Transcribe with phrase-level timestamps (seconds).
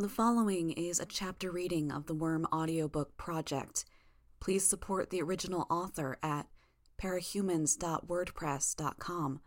[0.00, 3.84] The following is a chapter reading of the Worm audiobook project.
[4.38, 6.46] Please support the original author at
[7.02, 9.40] parahumans.wordpress.com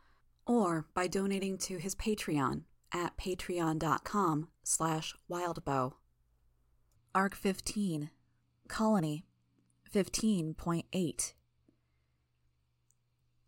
[0.46, 5.94] or by donating to his Patreon at patreon.com slash wildbow.
[7.16, 8.10] Arc 15,
[8.68, 9.24] Colony
[9.90, 11.34] 15.8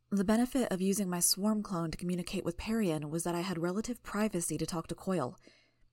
[0.10, 3.58] The benefit of using my swarm clone to communicate with Parian was that I had
[3.58, 5.38] relative privacy to talk to Coil.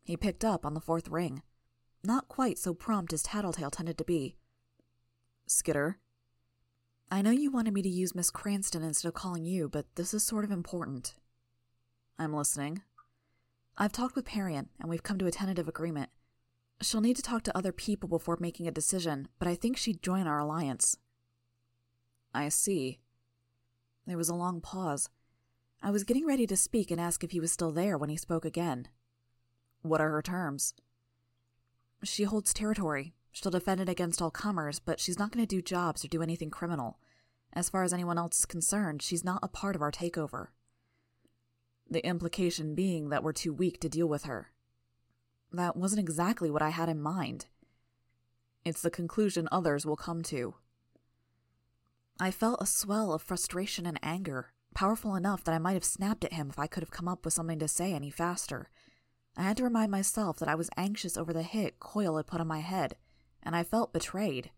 [0.02, 1.42] He picked up on the fourth ring.
[2.02, 4.36] Not quite so prompt as Tattletale tended to be.
[5.46, 5.98] Skitter.
[7.10, 10.14] I know you wanted me to use Miss Cranston instead of calling you, but this
[10.14, 11.14] is sort of important.
[12.18, 12.82] I'm listening.
[13.76, 16.10] I've talked with Parian, and we've come to a tentative agreement.
[16.82, 20.02] She'll need to talk to other people before making a decision, but I think she'd
[20.02, 20.96] join our alliance.
[22.32, 23.00] I see.
[24.06, 25.10] There was a long pause.
[25.82, 28.16] I was getting ready to speak and ask if he was still there when he
[28.16, 28.88] spoke again.
[29.82, 30.74] What are her terms?
[32.02, 33.14] She holds territory.
[33.32, 36.22] She'll defend it against all comers, but she's not going to do jobs or do
[36.22, 36.98] anything criminal.
[37.52, 40.48] As far as anyone else is concerned, she's not a part of our takeover.
[41.88, 44.52] The implication being that we're too weak to deal with her.
[45.52, 47.46] That wasn't exactly what I had in mind.
[48.64, 50.54] It's the conclusion others will come to.
[52.20, 56.24] I felt a swell of frustration and anger, powerful enough that I might have snapped
[56.24, 58.68] at him if I could have come up with something to say any faster.
[59.36, 62.40] I had to remind myself that I was anxious over the hit Coil had put
[62.40, 62.96] on my head,
[63.42, 64.50] and I felt betrayed.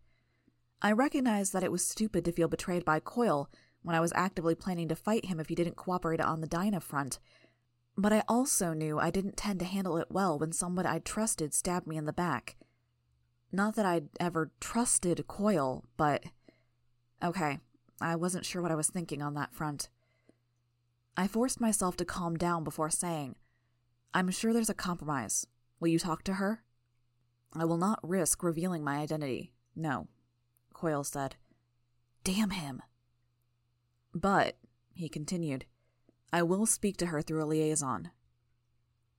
[0.80, 3.48] I recognized that it was stupid to feel betrayed by Coil
[3.82, 6.80] when I was actively planning to fight him if he didn't cooperate on the Dinah
[6.80, 7.18] front,
[7.96, 11.52] but I also knew I didn't tend to handle it well when someone I'd trusted
[11.52, 12.56] stabbed me in the back.
[13.52, 16.24] Not that I'd ever trusted Coil, but.
[17.22, 17.60] Okay,
[18.00, 19.88] I wasn't sure what I was thinking on that front.
[21.16, 23.36] I forced myself to calm down before saying,
[24.14, 25.46] I'm sure there's a compromise.
[25.80, 26.62] Will you talk to her?
[27.55, 29.52] I will not risk revealing my identity.
[29.74, 30.08] No,
[30.72, 31.36] Coil said.
[32.24, 32.83] Damn him.
[34.14, 34.58] But,
[34.95, 35.64] he continued,
[36.33, 38.11] I will speak to her through a liaison.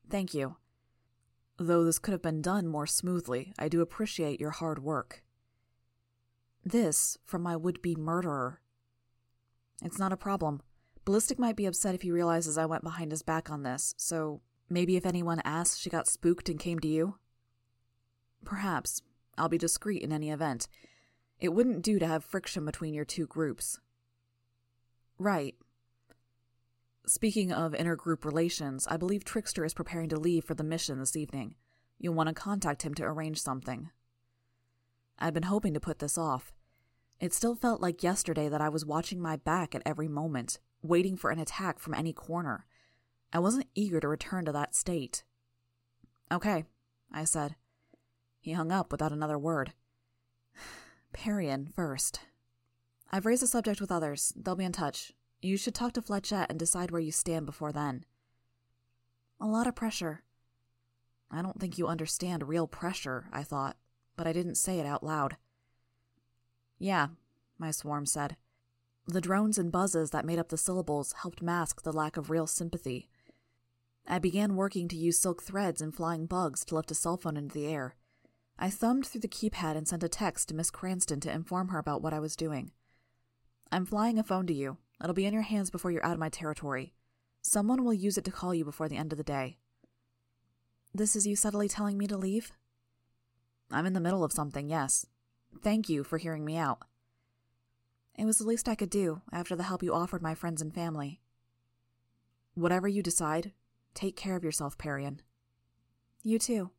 [0.10, 0.58] Thank you.
[1.58, 5.24] Though this could have been done more smoothly, I do appreciate your hard work.
[6.64, 8.62] This from my would be murderer.
[9.84, 10.62] It's not a problem.
[11.06, 14.42] Ballistic might be upset if he realizes I went behind his back on this, so
[14.70, 17.18] maybe if anyone asks, she got spooked and came to you?
[18.46, 19.02] Perhaps.
[19.38, 20.68] I'll be discreet in any event.
[21.40, 23.80] It wouldn't do to have friction between your two groups.
[25.18, 25.56] Right.
[27.06, 31.18] Speaking of intergroup relations, I believe Trickster is preparing to leave for the mission this
[31.18, 31.56] evening.
[32.00, 33.90] You'll want to contact him to arrange something.
[35.20, 36.54] I'd been hoping to put this off.
[37.20, 41.16] It still felt like yesterday that I was watching my back at every moment, waiting
[41.16, 42.66] for an attack from any corner.
[43.34, 45.24] I wasn't eager to return to that state.
[46.32, 46.66] Okay,
[47.12, 47.56] I said.
[48.40, 49.74] He hung up without another word.
[51.14, 52.20] Parian first.
[53.12, 54.34] I've raised the subject with others.
[54.36, 55.14] They'll be in touch.
[55.42, 58.06] You should talk to Flechette and decide where you stand before then.
[59.42, 60.22] A lot of pressure.
[61.32, 63.78] I don't think you understand real pressure, I thought,
[64.16, 65.38] but I didn't say it out loud.
[66.78, 67.08] Yeah,
[67.58, 68.38] my swarm said.
[69.08, 72.48] The drones and buzzes that made up the syllables helped mask the lack of real
[72.48, 73.10] sympathy.
[74.08, 77.38] I began working to use silk threads and flying bugs to lift a cell phone
[77.38, 77.96] into the air.
[78.60, 81.80] I thumbed through the keypad and sent a text to Miss Cranston to inform her
[81.80, 82.72] about what I was doing.
[83.72, 84.78] I'm flying a phone to you.
[85.02, 86.94] It'll be in your hands before you're out of my territory.
[87.42, 89.58] Someone will use it to call you before the end of the day.
[90.94, 92.52] This is you subtly telling me to leave?
[93.72, 95.08] I'm in the middle of something, yes.
[95.62, 96.80] Thank you for hearing me out.
[98.16, 100.74] It was the least I could do after the help you offered my friends and
[100.74, 101.20] family.
[102.54, 103.52] Whatever you decide,
[103.94, 105.22] take care of yourself, Parian.
[106.24, 106.72] You too.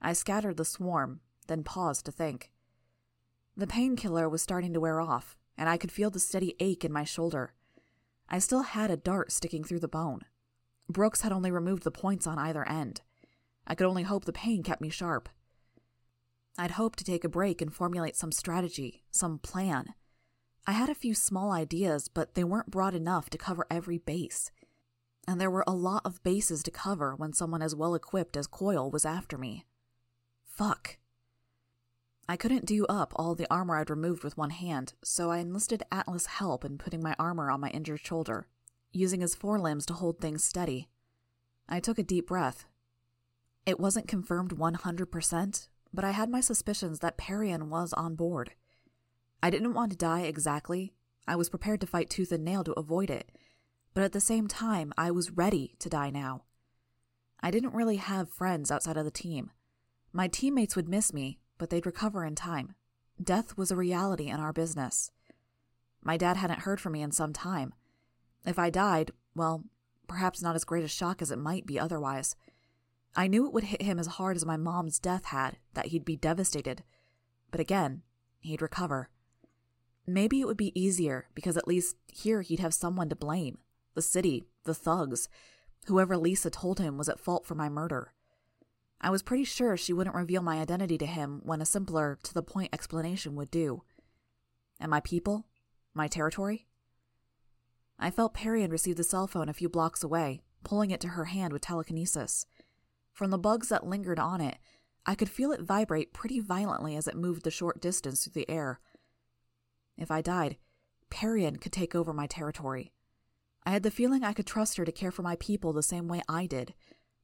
[0.00, 2.50] I scattered the swarm, then paused to think.
[3.56, 6.92] The painkiller was starting to wear off, and I could feel the steady ache in
[6.92, 7.52] my shoulder.
[8.28, 10.22] I still had a dart sticking through the bone.
[10.88, 13.02] Brooks had only removed the points on either end.
[13.66, 15.28] I could only hope the pain kept me sharp.
[16.58, 19.94] I'd hoped to take a break and formulate some strategy, some plan.
[20.66, 24.50] I had a few small ideas, but they weren't broad enough to cover every base.
[25.26, 28.46] And there were a lot of bases to cover when someone as well equipped as
[28.46, 29.66] Coil was after me.
[30.44, 30.98] Fuck.
[32.28, 35.82] I couldn't do up all the armor I'd removed with one hand, so I enlisted
[35.90, 38.46] Atlas' help in putting my armor on my injured shoulder,
[38.92, 40.88] using his forelimbs to hold things steady.
[41.68, 42.66] I took a deep breath.
[43.66, 48.52] It wasn't confirmed 100%, but I had my suspicions that Parian was on board.
[49.42, 50.94] I didn't want to die exactly.
[51.26, 53.30] I was prepared to fight tooth and nail to avoid it,
[53.94, 56.42] but at the same time, I was ready to die now.
[57.40, 59.50] I didn't really have friends outside of the team.
[60.12, 62.74] My teammates would miss me, but they'd recover in time.
[63.22, 65.10] Death was a reality in our business.
[66.02, 67.74] My dad hadn't heard from me in some time.
[68.46, 69.64] If I died, well,
[70.08, 72.34] perhaps not as great a shock as it might be otherwise.
[73.14, 76.04] I knew it would hit him as hard as my mom's death had, that he'd
[76.04, 76.82] be devastated.
[77.50, 78.02] But again,
[78.40, 79.10] he'd recover.
[80.06, 83.58] Maybe it would be easier because at least here he'd have someone to blame
[83.94, 85.28] the city, the thugs,
[85.86, 88.12] whoever Lisa told him was at fault for my murder.
[89.00, 92.34] I was pretty sure she wouldn't reveal my identity to him when a simpler, to
[92.34, 93.82] the point explanation would do.
[94.78, 95.46] And my people?
[95.92, 96.66] My territory?
[97.98, 101.26] I felt Parian receive the cell phone a few blocks away, pulling it to her
[101.26, 102.46] hand with telekinesis.
[103.12, 104.58] From the bugs that lingered on it,
[105.04, 108.50] I could feel it vibrate pretty violently as it moved the short distance through the
[108.50, 108.80] air.
[109.96, 110.56] If I died,
[111.10, 112.92] Parian could take over my territory.
[113.64, 116.08] I had the feeling I could trust her to care for my people the same
[116.08, 116.74] way I did,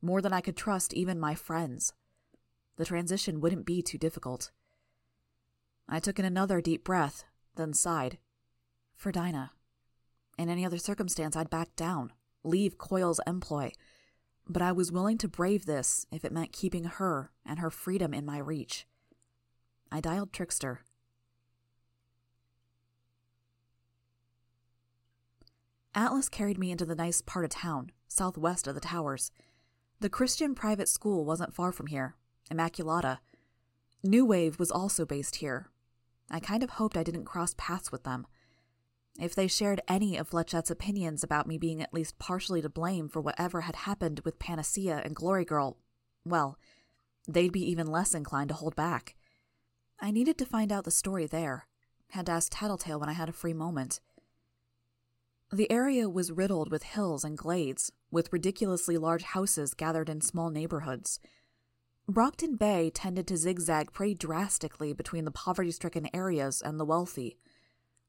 [0.00, 1.93] more than I could trust even my friends.
[2.76, 4.52] The transition wouldn't be too difficult.
[5.88, 7.25] I took in another deep breath,
[7.56, 8.19] then sighed.
[8.94, 9.52] For Dinah.
[10.38, 12.12] In any other circumstance, I'd back down,
[12.44, 13.73] leave Coil's employ.
[14.49, 18.14] But I was willing to brave this if it meant keeping her and her freedom
[18.14, 18.87] in my reach.
[19.91, 20.82] I dialed Trickster.
[25.99, 29.33] Atlas carried me into the nice part of town, southwest of the towers.
[29.99, 32.15] The Christian private school wasn't far from here,
[32.53, 33.19] Immaculata.
[34.05, 35.71] New Wave was also based here.
[36.31, 38.29] I kind of hoped I didn't cross paths with them.
[39.19, 43.09] If they shared any of Flechette's opinions about me being at least partially to blame
[43.09, 45.79] for whatever had happened with Panacea and Glory Girl,
[46.25, 46.61] well,
[47.27, 49.17] they'd be even less inclined to hold back.
[49.99, 51.67] I needed to find out the story there.
[52.11, 53.99] Had to ask Tattletale when I had a free moment.
[55.50, 60.50] The area was riddled with hills and glades, with ridiculously large houses gathered in small
[60.50, 61.21] neighborhoods.
[62.06, 67.39] Brockton Bay tended to zigzag pretty drastically between the poverty stricken areas and the wealthy.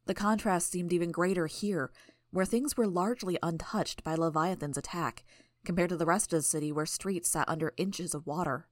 [0.05, 1.91] The contrast seemed even greater here,
[2.31, 5.23] where things were largely untouched by Leviathan's attack,
[5.63, 8.67] compared to the rest of the city where streets sat under inches of water.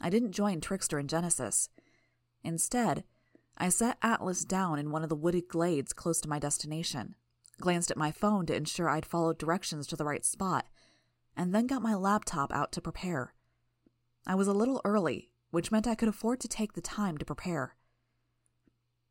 [0.00, 1.70] I didn't join Trickster and Genesis.
[2.44, 3.02] Instead,
[3.56, 7.16] I set Atlas down in one of the wooded glades close to my destination
[7.60, 10.66] glanced at my phone to ensure I'd followed directions to the right spot,
[11.36, 13.34] and then got my laptop out to prepare.
[14.26, 17.24] I was a little early, which meant I could afford to take the time to
[17.24, 17.76] prepare.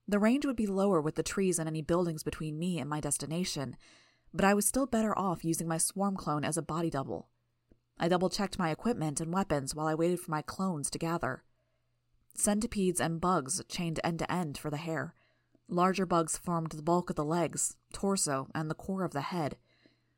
[0.07, 2.99] The range would be lower with the trees and any buildings between me and my
[2.99, 3.75] destination,
[4.33, 7.29] but I was still better off using my swarm clone as a body double.
[7.99, 11.43] I double checked my equipment and weapons while I waited for my clones to gather.
[12.35, 15.13] Centipedes and bugs chained end to end for the hair
[15.69, 19.57] Larger bugs formed the bulk of the legs, torso, and the core of the head.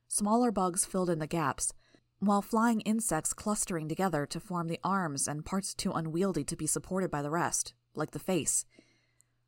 [0.07, 1.73] Smaller bugs filled in the gaps,
[2.19, 6.67] while flying insects clustering together to form the arms and parts too unwieldy to be
[6.67, 8.65] supported by the rest, like the face.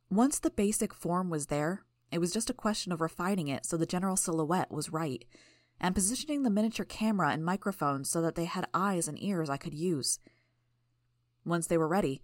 [0.10, 3.78] Once the basic form was there, it was just a question of refining it so
[3.78, 5.24] the general silhouette was right,
[5.80, 9.58] and positioning the miniature camera and microphone so that they had eyes and ears I
[9.58, 10.20] could use.
[11.46, 12.22] Once they were ready,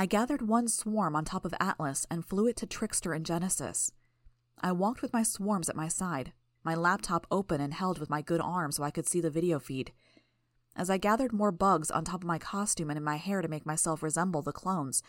[0.00, 3.90] I gathered one swarm on top of Atlas and flew it to Trickster and Genesis.
[4.60, 8.22] I walked with my swarms at my side, my laptop open and held with my
[8.22, 9.90] good arm so I could see the video feed.
[10.76, 13.48] As I gathered more bugs on top of my costume and in my hair to
[13.48, 15.02] make myself resemble the clones,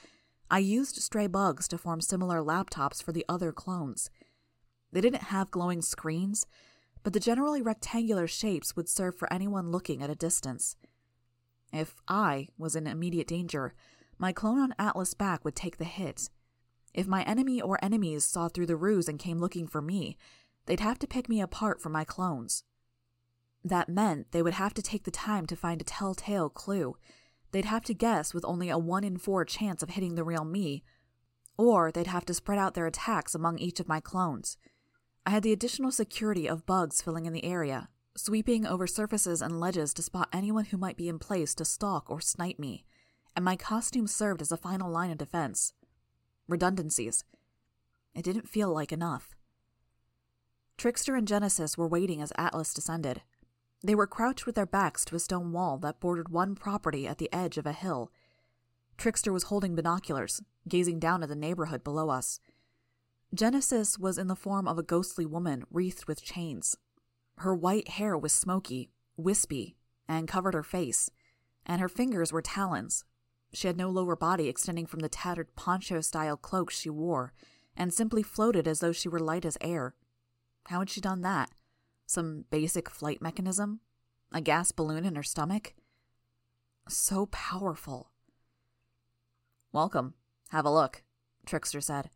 [0.49, 4.09] I used stray bugs to form similar laptops for the other clones.
[4.91, 6.47] They didn't have glowing screens,
[7.03, 10.75] but the generally rectangular shapes would serve for anyone looking at a distance.
[11.71, 13.75] If I was in immediate danger,
[14.19, 16.29] my clone on Atlas back would take the hit.
[16.93, 20.17] If my enemy or enemies saw through the ruse and came looking for me,
[20.65, 22.63] they'd have to pick me apart from my clones.
[23.63, 26.97] That meant they would have to take the time to find a telltale clue.
[27.51, 30.43] They'd have to guess with only a 1 in 4 chance of hitting the real
[30.43, 30.83] me,
[31.57, 34.57] or they'd have to spread out their attacks among each of my clones.
[35.25, 39.59] I had the additional security of bugs filling in the area, sweeping over surfaces and
[39.59, 42.85] ledges to spot anyone who might be in place to stalk or snipe me
[43.39, 45.71] and my costume served as a final line of defense.
[46.49, 47.23] Redundancies.
[48.13, 49.33] It didn't feel like enough.
[50.77, 53.21] Trickster and Genesis were waiting as Atlas descended.
[53.81, 57.17] They were crouched with their backs to a stone wall that bordered one property at
[57.17, 58.11] the edge of a hill.
[58.97, 62.41] Trickster was holding binoculars, gazing down at the neighborhood below us.
[63.33, 66.75] Genesis was in the form of a ghostly woman wreathed with chains.
[67.37, 69.77] Her white hair was smoky, wispy,
[70.09, 71.09] and covered her face,
[71.65, 73.05] and her fingers were talons,
[73.51, 77.33] she had no lower body extending from the tattered poncho style cloak she wore,
[77.75, 79.95] and simply floated as though she were light as air.
[80.65, 81.51] How had she done that?
[82.05, 83.79] Some basic flight mechanism?
[84.31, 85.73] A gas balloon in her stomach?
[86.87, 88.11] So powerful.
[89.71, 90.13] Welcome.
[90.49, 91.03] Have a look,
[91.45, 92.09] Trickster said.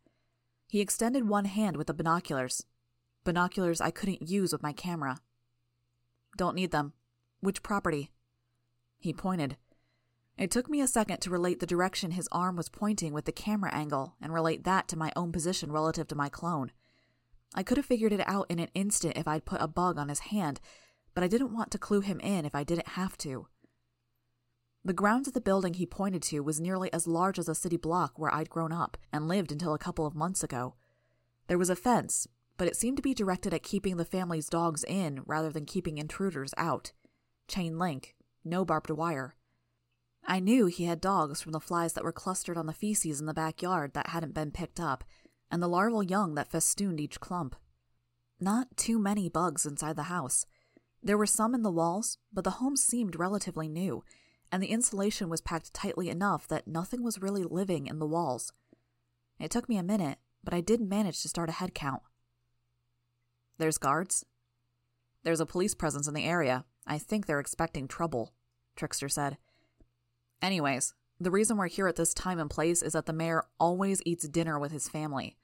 [0.68, 2.66] He extended one hand with the binoculars.
[3.24, 5.18] Binoculars I couldn't use with my camera.
[6.36, 6.92] Don't need them.
[7.40, 8.10] Which property?
[8.98, 9.56] He pointed.
[10.36, 13.32] It took me a second to relate the direction his arm was pointing with the
[13.32, 16.72] camera angle and relate that to my own position relative to my clone.
[17.54, 20.08] I could have figured it out in an instant if I'd put a bug on
[20.08, 20.60] his hand,
[21.14, 23.46] but I didn't want to clue him in if I didn't have to.
[24.84, 27.76] The grounds of the building he pointed to was nearly as large as a city
[27.76, 30.74] block where I'd grown up and lived until a couple of months ago.
[31.46, 32.26] There was a fence,
[32.58, 35.96] but it seemed to be directed at keeping the family's dogs in rather than keeping
[35.96, 36.92] intruders out.
[37.46, 39.36] Chain link, no barbed wire.
[40.26, 43.26] I knew he had dogs from the flies that were clustered on the feces in
[43.26, 45.04] the backyard that hadn't been picked up,
[45.50, 47.56] and the larval young that festooned each clump.
[48.40, 50.46] Not too many bugs inside the house.
[51.02, 54.02] There were some in the walls, but the home seemed relatively new,
[54.50, 58.52] and the insulation was packed tightly enough that nothing was really living in the walls.
[59.38, 62.02] It took me a minute, but I did manage to start a head count.
[63.58, 64.24] There's guards.
[65.22, 66.64] There's a police presence in the area.
[66.86, 68.32] I think they're expecting trouble,
[68.76, 69.36] Trickster said.
[70.44, 74.02] Anyways, the reason we're here at this time and place is that the mayor always
[74.04, 75.38] eats dinner with his family.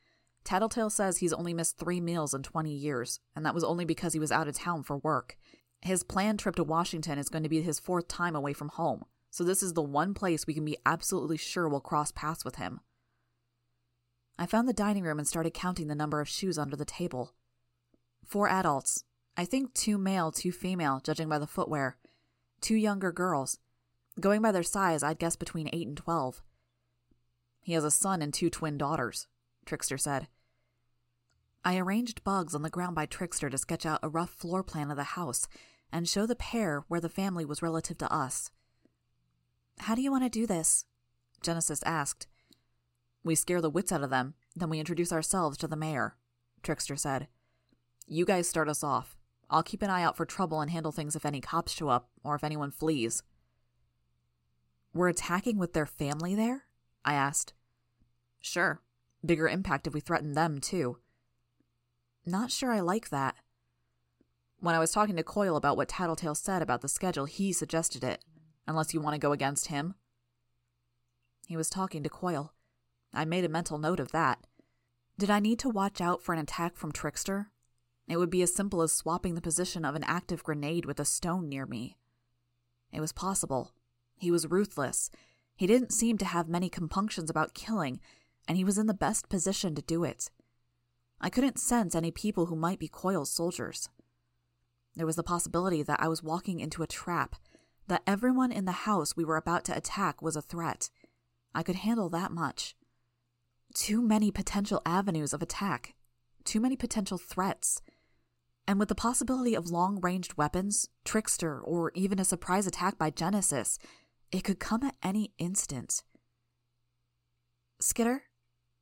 [0.45, 4.12] Tattletale says he's only missed three meals in 20 years, and that was only because
[4.12, 5.38] he was out of town for work.
[5.80, 9.07] His planned trip to Washington is going to be his fourth time away from home,
[9.30, 12.57] so this is the one place we can be absolutely sure we'll cross paths with
[12.57, 12.80] him.
[14.38, 17.33] I found the dining room and started counting the number of shoes under the table.
[18.26, 19.04] Four adults.
[19.35, 21.97] I think two male, two female, judging by the footwear.
[22.61, 23.59] Two younger girls.
[24.19, 26.43] Going by their size, I'd guess between 8 and 12.
[27.61, 29.26] He has a son and two twin daughters,
[29.64, 30.29] Trickster said.
[31.64, 34.90] I arranged bugs on the ground by Trickster to sketch out a rough floor plan
[34.90, 35.47] of the house
[35.93, 38.50] and show the pair where the family was relative to us.
[39.81, 40.87] How do you want to do this?
[41.43, 42.26] Genesis asked.
[43.23, 46.17] We scare the wits out of them, then we introduce ourselves to the mayor,
[46.62, 47.29] Trickster said.
[48.07, 49.17] You guys start us off.
[49.50, 52.09] I'll keep an eye out for trouble and handle things if any cops show up
[52.25, 53.23] or if anyone flees.
[54.92, 56.64] We're attacking with their family there?
[57.04, 57.54] I asked.
[58.40, 58.80] Sure.
[59.25, 60.99] Bigger impact if we threaten them, too.
[62.26, 63.37] Not sure I like that.
[64.59, 68.04] When I was talking to Coil about what Tattletale said about the schedule, he suggested
[68.04, 68.25] it.
[68.66, 69.94] Unless you want to go against him?
[71.47, 72.52] He was talking to Coil.
[73.14, 74.47] I made a mental note of that.
[75.18, 77.50] Did I need to watch out for an attack from Trickster?
[78.06, 81.04] It would be as simple as swapping the position of an active grenade with a
[81.04, 81.97] stone near me.
[82.92, 83.73] It was possible.
[84.21, 85.11] He was ruthless.
[85.57, 88.00] He didn't seem to have many compunctions about killing,
[88.47, 90.31] and he was in the best position to do it.
[91.21, 93.89] I couldn't sense any people who might be Coil's soldiers.
[94.95, 97.37] There was the possibility that I was walking into a trap,
[97.89, 100.91] that everyone in the house we were about to attack was a threat.
[101.55, 102.77] I could handle that much.
[103.75, 105.95] Too many potential avenues of attack,
[106.45, 107.81] too many potential threats.
[108.67, 113.11] And with the possibility of long ranged weapons, trickster, or even a surprise attack by
[113.11, 113.79] Genesis,
[114.33, 116.03] it could come at any instant.
[117.81, 118.25] Skitter?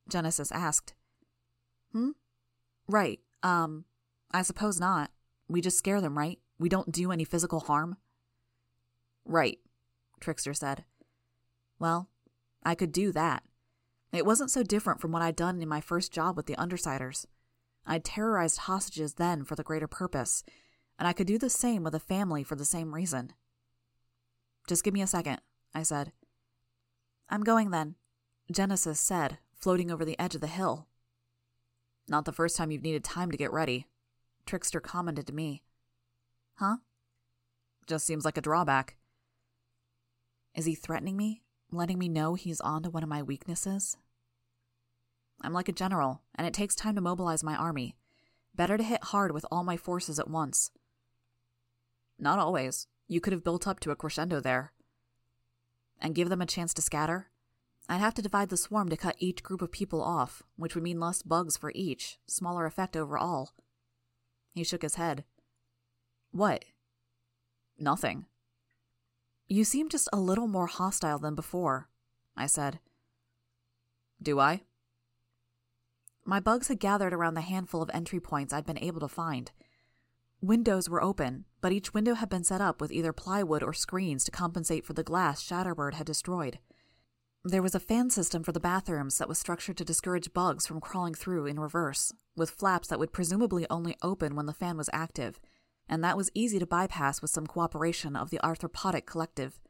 [0.09, 0.95] Genesis asked.
[1.93, 2.11] Hmm?
[2.87, 3.21] Right.
[3.43, 3.85] Um,
[4.33, 5.11] I suppose not.
[5.49, 6.39] We just scare them, right?
[6.59, 7.97] We don't do any physical harm.
[9.25, 9.59] Right,
[10.21, 10.85] Trickster said.
[11.79, 12.09] Well,
[12.65, 13.45] I could do that.
[14.13, 17.27] It wasn't so different from what I'd done in my first job with the Undersiders.
[17.87, 20.45] I'd terrorized hostages then for the greater purpose,
[20.99, 23.33] and I could do the same with a family for the same reason.
[24.69, 25.41] Just give me a second,
[25.75, 26.13] I said.
[27.31, 27.95] I'm going then,
[28.53, 30.87] Genesis said, floating over the edge of the hill.
[32.07, 33.87] Not the first time you've needed time to get ready,
[34.45, 35.63] Trickster commented to me.
[36.57, 36.77] Huh?
[37.87, 38.99] Just seems like a drawback.
[40.55, 41.41] Is he threatening me?
[41.73, 43.97] Letting me know he's on to one of my weaknesses?
[45.41, 47.97] I'm like a general, and it takes time to mobilize my army.
[48.55, 50.71] Better to hit hard with all my forces at once.
[52.19, 52.87] Not always.
[53.09, 54.73] You could have built up to a crescendo there.
[56.01, 57.31] And give them a chance to scatter?
[57.89, 60.85] I'd have to divide the swarm to cut each group of people off, which would
[60.85, 63.55] mean less bugs for each, smaller effect overall.
[64.53, 65.25] He shook his head.
[66.31, 66.67] What?
[67.79, 68.27] Nothing.
[69.49, 71.89] You seem just a little more hostile than before,
[72.37, 72.81] I said.
[74.23, 74.63] Do I?
[76.27, 79.51] My bugs had gathered around the handful of entry points I'd been able to find.
[80.43, 84.25] Windows were open, but each window had been set up with either plywood or screens
[84.25, 86.59] to compensate for the glass Shatterbird had destroyed.
[87.45, 90.81] There was a fan system for the bathrooms that was structured to discourage bugs from
[90.81, 94.91] crawling through in reverse, with flaps that would presumably only open when the fan was
[94.93, 95.41] active,
[95.89, 99.61] and that was easy to bypass with some cooperation of the Arthropodic Collective.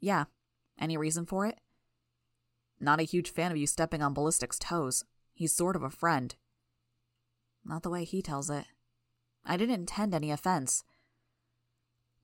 [0.00, 0.24] Yeah,
[0.78, 1.58] any reason for it?
[2.78, 5.04] Not a huge fan of you stepping on Ballistic's toes.
[5.32, 6.34] He's sort of a friend.
[7.64, 8.66] Not the way he tells it.
[9.44, 10.84] I didn't intend any offense.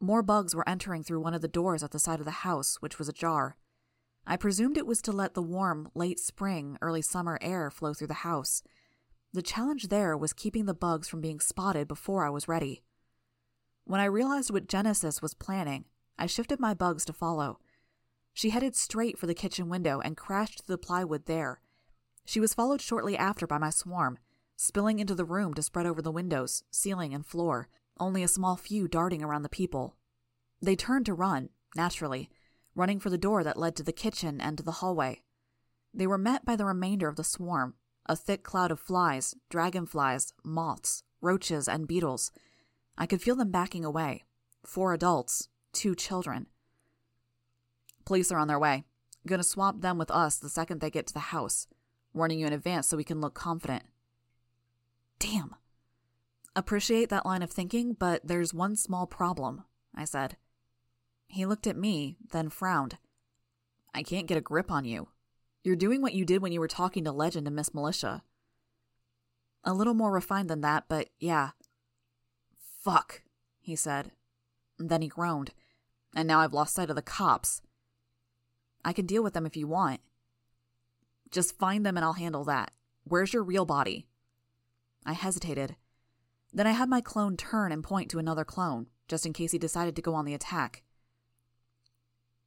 [0.00, 2.77] More bugs were entering through one of the doors at the side of the house,
[2.81, 3.57] which was ajar.
[4.27, 8.07] I presumed it was to let the warm, late spring, early summer air flow through
[8.07, 8.62] the house.
[9.33, 12.83] The challenge there was keeping the bugs from being spotted before I was ready.
[13.85, 15.85] When I realized what Genesis was planning,
[16.19, 17.59] I shifted my bugs to follow.
[18.33, 21.61] She headed straight for the kitchen window and crashed through the plywood there.
[22.25, 24.19] She was followed shortly after by my swarm,
[24.61, 27.67] spilling into the room to spread over the windows, ceiling, and floor,
[27.99, 29.97] only a small few darting around the people.
[30.61, 32.29] They turned to run, naturally,
[32.75, 35.23] running for the door that led to the kitchen and to the hallway.
[35.95, 37.73] They were met by the remainder of the swarm,
[38.05, 42.31] a thick cloud of flies, dragonflies, moths, roaches, and beetles.
[42.99, 44.25] I could feel them backing away.
[44.62, 46.49] Four adults, two children.
[48.05, 48.85] Police are on their way.
[49.26, 51.67] Gonna swap them with us the second they get to the house.
[52.12, 53.85] Warning you in advance so we can look confident.
[55.21, 55.55] Damn.
[56.57, 59.62] Appreciate that line of thinking, but there's one small problem,
[59.95, 60.37] I said.
[61.29, 62.99] He looked at me, then frowned.
[63.95, 65.09] I can't get a grip on you.
[65.62, 68.23] You're doing what you did when you were talking to Legend and Miss Militia.
[69.62, 71.50] A little more refined than that, but yeah.
[72.83, 73.23] Fuck,
[73.61, 74.11] he said.
[74.79, 75.53] Then he groaned.
[76.17, 77.62] And now I've lost sight of the cops.
[78.85, 80.00] I can deal with them if you want.
[81.31, 82.73] Just find them and I'll handle that.
[83.05, 84.07] Where's your real body?
[85.04, 85.76] I hesitated.
[86.52, 89.59] Then I had my clone turn and point to another clone, just in case he
[89.59, 90.83] decided to go on the attack.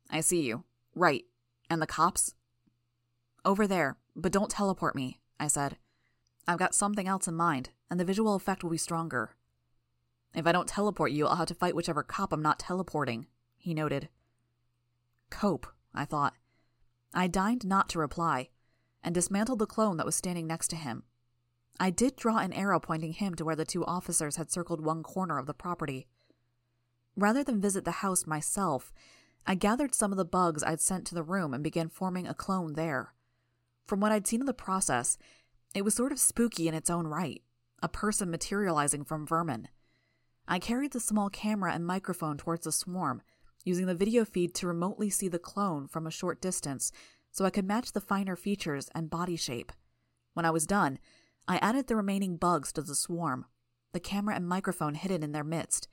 [0.10, 0.64] I see you.
[0.96, 1.26] Right.
[1.70, 2.36] And the cops?
[3.46, 5.78] Over there, but don't teleport me, I said.
[6.48, 9.36] I've got something else in mind, and the visual effect will be stronger.
[10.36, 13.74] If I don't teleport you, I'll have to fight whichever cop I'm not teleporting, he
[13.74, 14.10] noted.
[15.30, 16.34] Cope, I thought.
[17.14, 18.50] I deigned not to reply,
[19.04, 21.04] and dismantled the clone that was standing next to him.
[21.80, 25.04] I did draw an arrow pointing him to where the two officers had circled one
[25.04, 26.08] corner of the property.
[27.16, 28.94] Rather than visit the house myself,
[29.46, 32.34] I gathered some of the bugs I'd sent to the room and began forming a
[32.34, 33.14] clone there.
[33.86, 35.18] From what I'd seen of the process,
[35.74, 37.42] it was sort of spooky in its own right
[37.82, 39.68] a person materializing from vermin.
[40.48, 43.22] I carried the small camera and microphone towards the swarm,
[43.66, 46.94] using the video feed to remotely see the clone from a short distance
[47.30, 49.74] so I could match the finer features and body shape.
[50.34, 50.98] When I was done,
[51.48, 53.46] I added the remaining bugs to the swarm,
[53.92, 55.88] the camera and microphone hidden in their midst,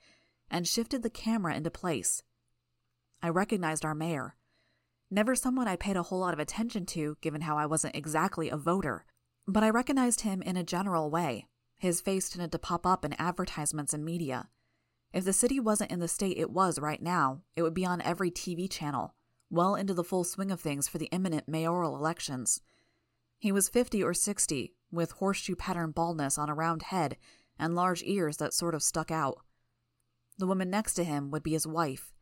[0.49, 2.23] and shifted the camera into place.
[3.21, 4.35] I recognized our mayor.
[5.09, 8.49] Never someone I paid a whole lot of attention to, given how I wasn't exactly
[8.49, 9.05] a voter,
[9.47, 11.47] but I recognized him in a general way.
[11.77, 14.49] His face tended to pop up in advertisements and media.
[15.13, 18.01] If the city wasn't in the state it was right now, it would be on
[18.01, 19.15] every TV channel,
[19.49, 22.61] well into the full swing of things for the imminent mayoral elections.
[23.37, 27.17] He was 50 or 60, with horseshoe pattern baldness on a round head
[27.57, 29.39] and large ears that sort of stuck out.
[30.37, 32.13] The woman next to him would be his wife.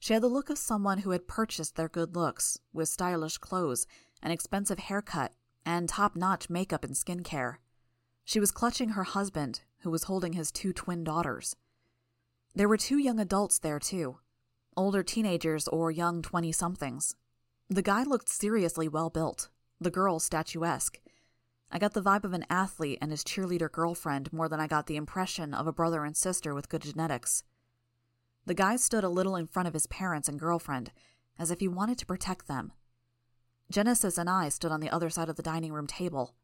[0.00, 3.86] She had the look of someone who had purchased their good looks, with stylish clothes,
[4.22, 5.32] an expensive haircut,
[5.66, 7.56] and top notch makeup and skincare.
[8.24, 11.56] She was clutching her husband, who was holding his two twin daughters.
[12.54, 14.18] There were two young adults there, too
[14.76, 17.14] older teenagers or young 20 somethings.
[17.68, 20.98] The guy looked seriously well built, the girl statuesque.
[21.72, 24.86] I got the vibe of an athlete and his cheerleader girlfriend more than I got
[24.86, 27.44] the impression of a brother and sister with good genetics.
[28.46, 30.90] The guy stood a little in front of his parents and girlfriend,
[31.38, 32.72] as if he wanted to protect them.
[33.70, 36.34] Genesis and I stood on the other side of the dining room table.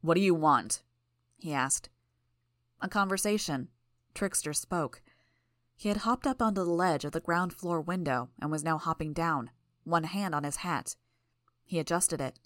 [0.00, 0.82] What do you want?
[1.36, 1.88] he asked.
[2.80, 3.68] A conversation.
[4.14, 5.00] Trickster spoke.
[5.76, 8.78] He had hopped up onto the ledge of the ground floor window and was now
[8.78, 9.50] hopping down,
[9.84, 10.96] one hand on his hat.
[11.64, 12.38] He adjusted it.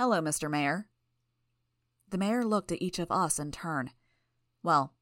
[0.00, 0.50] Hello, Mr.
[0.50, 0.86] Mayor.
[2.08, 3.90] The mayor looked at each of us in turn.
[4.62, 4.94] Well,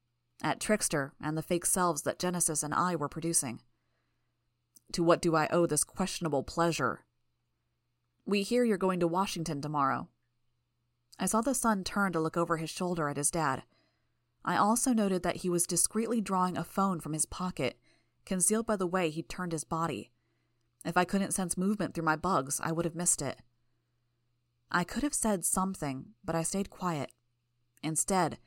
[0.43, 3.61] at Trickster and the fake selves that Genesis and I were producing.
[4.91, 7.05] To what do I owe this questionable pleasure?
[8.25, 10.09] We hear you're going to Washington tomorrow.
[11.17, 13.63] I saw the son turn to look over his shoulder at his dad.
[14.43, 17.79] I also noted that he was discreetly drawing a phone from his pocket,
[18.25, 20.11] concealed by the way he turned his body.
[20.83, 23.39] If I couldn't sense movement through my bugs, I would have missed it.
[24.71, 27.11] I could have said something, but I stayed quiet.
[27.81, 28.37] Instead,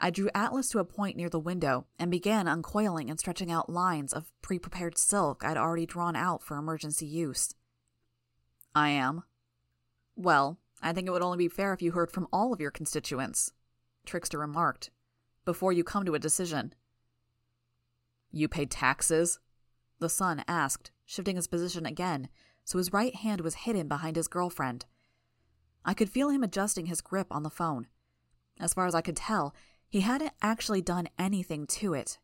[0.00, 3.70] I drew Atlas to a point near the window and began uncoiling and stretching out
[3.70, 7.54] lines of pre prepared silk I'd already drawn out for emergency use.
[8.74, 9.22] I am.
[10.16, 12.70] Well, I think it would only be fair if you heard from all of your
[12.70, 13.52] constituents,
[14.04, 14.90] Trickster remarked.
[15.44, 16.74] before you come to a decision.
[18.30, 19.40] You pay taxes?
[19.98, 22.28] The son asked, shifting his position again
[22.64, 24.86] so his right hand was hidden behind his girlfriend.
[25.84, 27.86] I could feel him adjusting his grip on the phone.
[28.60, 29.54] As far as I could tell,
[29.88, 32.18] he hadn't actually done anything to it.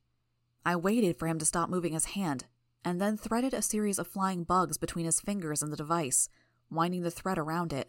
[0.65, 2.47] I waited for him to stop moving his hand,
[2.85, 6.29] and then threaded a series of flying bugs between his fingers and the device,
[6.71, 7.89] winding the thread around it.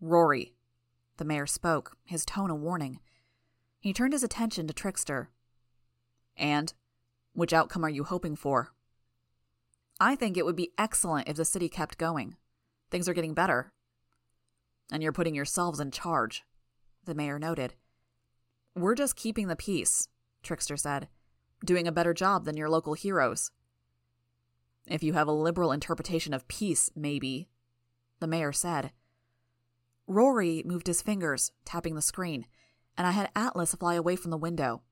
[0.00, 0.54] Rory,
[1.16, 3.00] the mayor spoke, his tone a warning.
[3.80, 5.30] He turned his attention to Trickster.
[6.36, 6.72] And?
[7.32, 8.72] Which outcome are you hoping for?
[10.00, 12.36] I think it would be excellent if the city kept going.
[12.90, 13.72] Things are getting better.
[14.90, 16.44] And you're putting yourselves in charge,
[17.04, 17.74] the mayor noted.
[18.74, 20.08] We're just keeping the peace,
[20.42, 21.08] Trickster said,
[21.64, 23.50] doing a better job than your local heroes.
[24.86, 27.48] If you have a liberal interpretation of peace, maybe,
[28.20, 28.92] the mayor said.
[30.06, 32.46] Rory moved his fingers, tapping the screen,
[32.96, 34.82] and I had Atlas fly away from the window.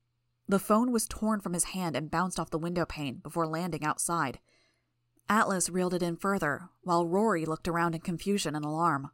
[0.49, 3.85] The phone was torn from his hand and bounced off the window pane before landing
[3.85, 4.39] outside.
[5.29, 9.11] Atlas reeled it in further, while Rory looked around in confusion and alarm.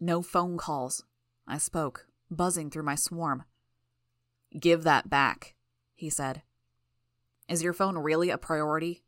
[0.00, 1.04] No phone calls,
[1.46, 3.44] I spoke, buzzing through my swarm.
[4.58, 5.54] Give that back,
[5.94, 6.42] he said.
[7.48, 9.02] Is your phone really a priority?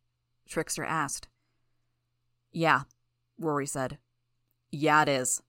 [0.49, 1.29] Trickster asked.
[2.53, 2.83] Yeah,
[3.39, 3.99] Rory said.
[4.71, 5.43] Yeah, it is.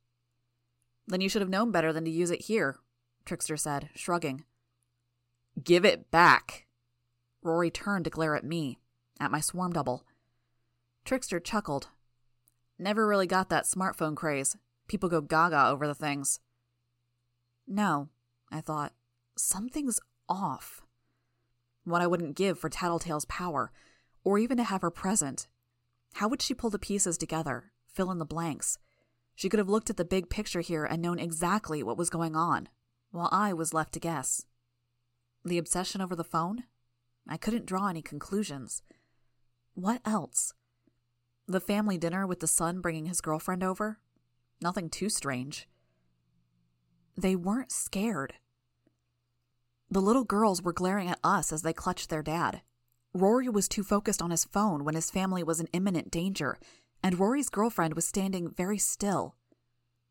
[1.07, 2.77] Then you should have known better than to use it here,
[3.25, 4.43] Trickster said, shrugging.
[5.63, 6.65] Give it back.
[7.41, 8.79] Rory turned to glare at me,
[9.19, 10.05] at my swarm double.
[11.05, 11.89] Trickster chuckled.
[12.77, 14.57] Never really got that smartphone craze.
[14.87, 16.39] People go gaga over the things.
[17.67, 18.09] No,
[18.51, 18.93] I thought.
[19.37, 20.81] Something's off.
[21.83, 23.71] What I wouldn't give for Tattletale's power,
[24.23, 25.47] or even to have her present.
[26.15, 28.77] How would she pull the pieces together, fill in the blanks?
[29.35, 32.35] She could have looked at the big picture here and known exactly what was going
[32.35, 32.69] on,
[33.11, 34.45] while I was left to guess.
[35.45, 36.63] The obsession over the phone?
[37.27, 38.81] I couldn't draw any conclusions.
[39.75, 40.53] What else?
[41.47, 43.99] The family dinner with the son bringing his girlfriend over?
[44.61, 45.67] Nothing too strange.
[47.15, 48.35] They weren't scared.
[49.89, 52.61] The little girls were glaring at us as they clutched their dad.
[53.13, 56.57] Rory was too focused on his phone when his family was in imminent danger,
[57.01, 59.35] and Rory's girlfriend was standing very still.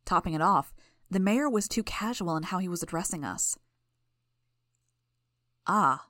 [0.04, 0.72] Topping it off,
[1.11, 3.59] the mayor was too casual in how he was addressing us.
[5.66, 6.06] Ah.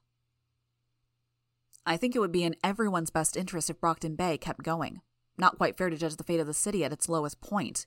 [1.85, 5.01] I think it would be in everyone's best interest if Brockton Bay kept going.
[5.39, 7.87] Not quite fair to judge the fate of the city at its lowest point,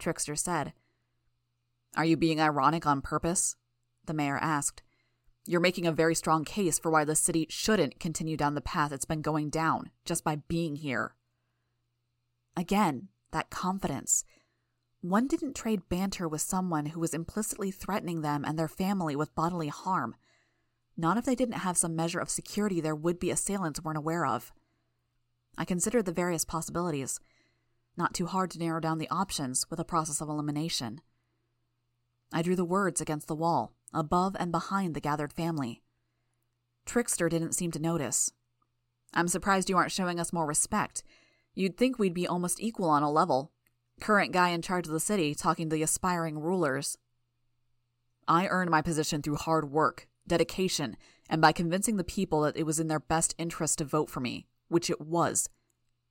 [0.00, 0.72] Trickster said.
[1.96, 3.56] Are you being ironic on purpose?
[4.06, 4.82] The mayor asked.
[5.46, 8.92] You're making a very strong case for why the city shouldn't continue down the path
[8.92, 11.14] it's been going down just by being here.
[12.56, 14.24] Again, that confidence.
[15.00, 19.34] One didn't trade banter with someone who was implicitly threatening them and their family with
[19.34, 20.14] bodily harm.
[20.96, 24.26] Not if they didn't have some measure of security their would be assailants weren't aware
[24.26, 24.52] of.
[25.56, 27.18] I considered the various possibilities.
[28.00, 31.02] Not too hard to narrow down the options with a process of elimination.
[32.32, 35.82] I drew the words against the wall, above and behind the gathered family.
[36.86, 38.32] Trickster didn't seem to notice.
[39.12, 41.02] I'm surprised you aren't showing us more respect.
[41.54, 43.52] You'd think we'd be almost equal on a level.
[44.00, 46.96] Current guy in charge of the city talking to the aspiring rulers.
[48.26, 50.96] I earned my position through hard work, dedication,
[51.28, 54.20] and by convincing the people that it was in their best interest to vote for
[54.20, 55.50] me which it was.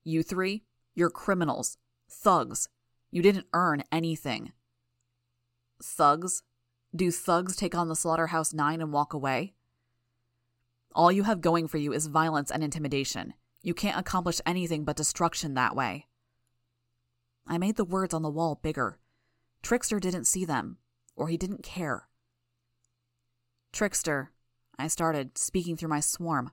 [0.04, 1.78] You three, you're criminals,
[2.10, 2.70] thugs.
[3.12, 4.52] You didn't earn anything.
[5.82, 6.44] Thugs?
[6.96, 9.54] Do thugs take on the Slaughterhouse Nine and walk away?
[10.96, 13.34] All you have going for you is violence and intimidation.
[13.62, 16.08] You can't accomplish anything but destruction that way.
[17.46, 19.00] I made the words on the wall bigger.
[19.62, 20.78] Trickster didn't see them,
[21.16, 22.08] or he didn't care.
[23.72, 24.32] Trickster,
[24.78, 26.52] I started, speaking through my swarm.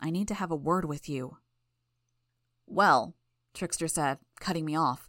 [0.00, 1.38] I need to have a word with you.
[2.66, 3.14] Well,
[3.56, 5.08] Trickster said, cutting me off.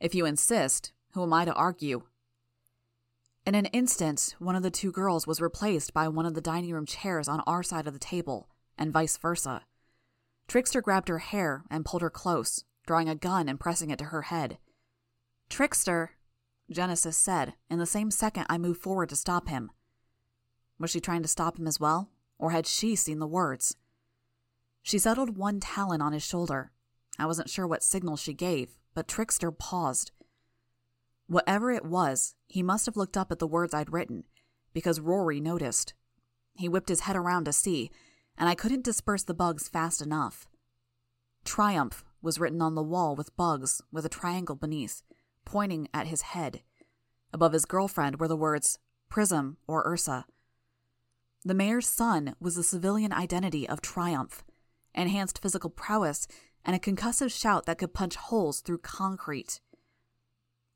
[0.00, 2.02] If you insist, who am I to argue?
[3.46, 6.72] In an instant, one of the two girls was replaced by one of the dining
[6.72, 9.62] room chairs on our side of the table, and vice versa.
[10.48, 14.06] Trickster grabbed her hair and pulled her close, drawing a gun and pressing it to
[14.06, 14.58] her head.
[15.48, 16.10] Trickster,
[16.70, 19.70] Genesis said, in the same second I moved forward to stop him.
[20.80, 23.76] Was she trying to stop him as well, or had she seen the words?
[24.82, 26.72] She settled one talon on his shoulder.
[27.18, 30.12] I wasn't sure what signal she gave, but Trickster paused.
[31.26, 34.24] Whatever it was, he must have looked up at the words I'd written,
[34.72, 35.94] because Rory noticed.
[36.54, 37.90] He whipped his head around to see,
[38.36, 40.46] and I couldn't disperse the bugs fast enough.
[41.44, 45.02] Triumph was written on the wall with bugs, with a triangle beneath,
[45.44, 46.62] pointing at his head.
[47.32, 48.78] Above his girlfriend were the words,
[49.08, 50.24] Prism, or Ursa.
[51.44, 54.44] The mayor's son was the civilian identity of Triumph,
[54.94, 56.26] enhanced physical prowess,
[56.64, 59.60] and a concussive shout that could punch holes through concrete.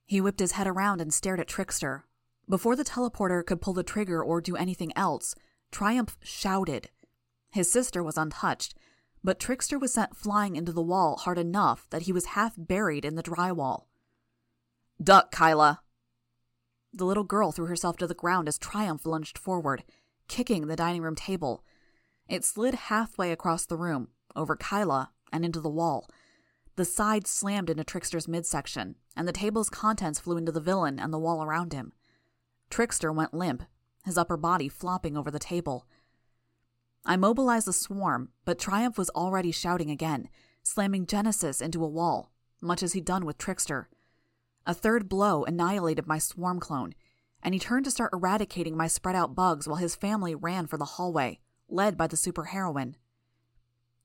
[0.06, 2.04] He whipped his head around and stared at Trickster.
[2.48, 5.34] Before the teleporter could pull the trigger or do anything else,
[5.70, 6.90] Triumph shouted.
[7.50, 8.74] His sister was untouched,
[9.24, 13.04] but Trickster was sent flying into the wall hard enough that he was half buried
[13.04, 13.84] in the drywall.
[15.02, 15.80] Duck, Kyla!
[16.92, 19.84] The little girl threw herself to the ground as Triumph lunged forward,
[20.28, 21.64] kicking the dining room table.
[22.28, 26.08] It slid halfway across the room, over Kyla, and into the wall.
[26.76, 31.12] The side slammed into Trickster's midsection, and the table's contents flew into the villain and
[31.12, 31.92] the wall around him.
[32.70, 33.64] Trickster went limp,
[34.04, 35.86] his upper body flopping over the table.
[37.04, 40.28] I mobilized the swarm, but Triumph was already shouting again,
[40.62, 43.88] slamming Genesis into a wall, much as he'd done with Trickster.
[44.66, 46.94] A third blow annihilated my swarm clone,
[47.42, 50.76] and he turned to start eradicating my spread out bugs while his family ran for
[50.76, 52.94] the hallway, led by the superheroine.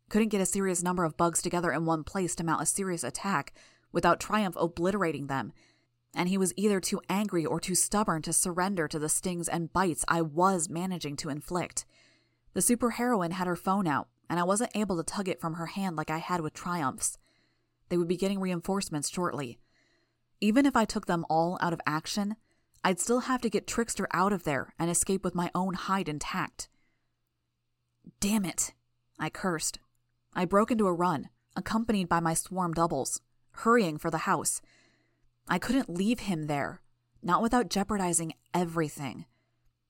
[0.10, 3.04] Couldn't get a serious number of bugs together in one place to mount a serious
[3.04, 3.54] attack
[3.91, 5.52] without Triumph obliterating them,
[6.15, 9.74] and he was either too angry or too stubborn to surrender to the stings and
[9.74, 11.86] bites I was managing to inflict.
[12.54, 15.67] The superheroine had her phone out, and I wasn't able to tug it from her
[15.67, 17.17] hand like I had with Triumph's.
[17.89, 19.60] They would be getting reinforcements shortly.
[20.39, 22.36] Even if I took them all out of action,
[22.84, 26.08] I'd still have to get Trickster out of there and escape with my own hide
[26.08, 26.70] intact.
[28.20, 28.74] Damn it,
[29.20, 29.80] I cursed.
[30.38, 33.21] I broke into a run, accompanied by my swarm doubles,
[33.54, 34.62] hurrying for the house.
[35.47, 36.84] I couldn't leave him there,
[37.23, 39.26] not without jeopardizing everything.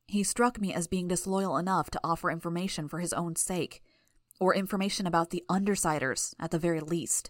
[0.07, 3.83] He struck me as being disloyal enough to offer information for his own sake,
[4.39, 7.29] or information about the Undersiders at the very least.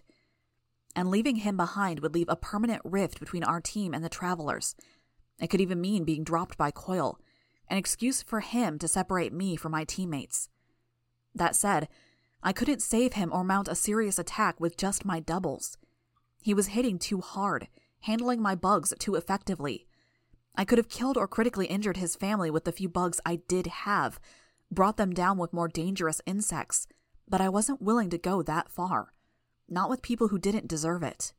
[0.94, 4.76] And leaving him behind would leave a permanent rift between our team and the Travelers.
[5.40, 7.18] It could even mean being dropped by Coil,
[7.66, 10.48] an excuse for him to separate me from my teammates.
[11.34, 11.88] That said,
[12.42, 15.76] I couldn't save him or mount a serious attack with just my doubles.
[16.40, 17.68] He was hitting too hard,
[18.00, 19.86] handling my bugs too effectively,
[20.58, 23.68] I could have killed or critically injured his family with the few bugs I did
[23.68, 24.18] have,
[24.72, 26.88] brought them down with more dangerous insects,
[27.28, 29.12] but I wasn't willing to go that far.
[29.68, 31.32] Not with people who didn't deserve it.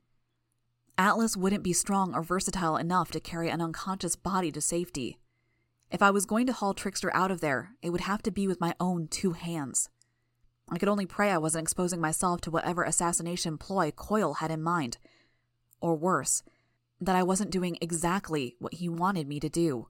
[0.98, 5.20] Atlas wouldn't be strong or versatile enough to carry an unconscious body to safety.
[5.92, 8.48] If I was going to haul Trickster out of there, it would have to be
[8.48, 9.90] with my own two hands.
[10.71, 14.62] I could only pray I wasn't exposing myself to whatever assassination ploy Coil had in
[14.62, 14.97] mind.
[15.82, 16.43] Or worse,
[17.01, 19.88] that I wasn't doing exactly what he wanted me to do.